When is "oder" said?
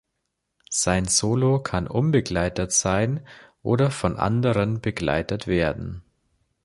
3.61-3.91